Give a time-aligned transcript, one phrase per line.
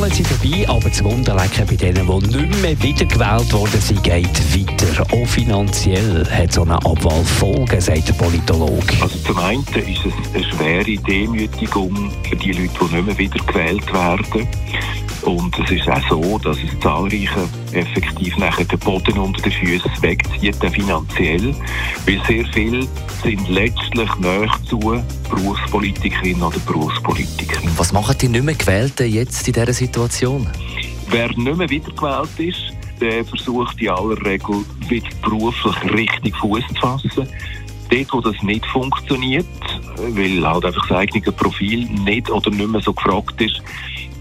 [0.00, 4.24] Wahlen sind vorbei, aber das Wunderlecken bei denen, die nicht mehr wiedergewählt worden sind, geht
[4.24, 5.02] weiter.
[5.12, 8.94] Auch finanziell hat so eine Abwahl Folgen, sagt der Politologe.
[9.02, 13.92] Also zum einen ist es eine schwere Demütigung für die Leute, die nicht mehr wiedergewählt
[13.92, 14.48] werden.
[15.22, 19.90] Und es ist auch so, dass es zahlreiche effektiv nachher den Boden unter den Füßen
[20.00, 21.54] wegzieht, finanziell.
[22.06, 22.86] Weil sehr viele
[23.22, 24.78] sind letztlich näher zu
[25.28, 27.70] Berufspolitikerinnen oder Berufspolitikern.
[27.76, 30.48] Was machen die nicht mehr Gewählten jetzt in dieser Situation?
[31.08, 36.74] Wer nicht mehr wiedergewählt ist, der versucht in aller Regel wieder beruflich richtig Fuß zu
[36.74, 37.28] fassen.
[37.90, 39.46] Dort, wo das nicht funktioniert,
[39.96, 43.60] weil halt einfach das eigene Profil nicht oder nicht mehr so gefragt ist,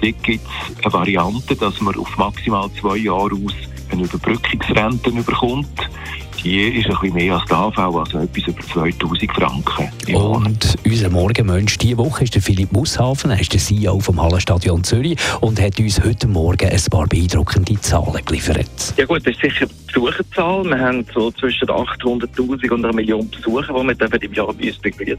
[0.01, 3.53] dort gibt es eine Variante, dass man auf maximal zwei Jahre aus
[3.91, 5.89] eine Überbrückungsrente bekommt.
[6.43, 10.15] Die ist ein bisschen mehr als die AV, also etwas über 2000 Franken.
[10.15, 14.81] Und unser Morgenmensch diese Woche ist der Philipp Musshafen, er ist der CEO vom Hallenstadion
[14.85, 18.93] Zürich und hat uns heute Morgen ein paar beeindruckende Zahlen geliefert.
[18.95, 20.63] Ja gut, das ist sicher die Besucherzahl.
[20.63, 24.77] Wir haben so zwischen 800'000 und einer Million Besucher, die wir im Jahr bei uns
[24.77, 25.17] begrüßen.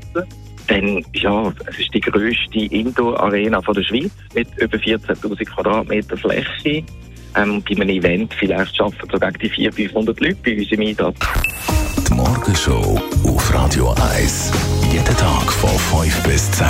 [0.70, 6.84] Dann, ja, es ist die grösste Indoor-Arena der Schweiz mit über 14'000 Quadratmeter Fläche.
[7.36, 10.80] Ähm, bei einem Event vielleicht schaffen so gegen die 400, 500 Leute bei uns im
[10.80, 11.16] Einsatz.
[12.08, 14.52] Die Morgenshow auf Radio 1.
[14.92, 15.70] Jeden Tag von
[16.04, 16.66] 5 bis 10.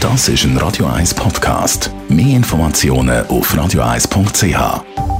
[0.00, 1.90] Das ist ein Radio 1 Podcast.
[2.10, 5.13] Mehr Informationen auf radio1.ch.